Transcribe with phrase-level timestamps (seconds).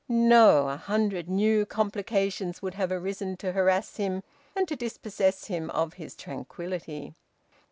[0.09, 4.23] No, a hundred new complications would have arisen to harass him
[4.55, 7.13] and to dispossess him of his tranquillity!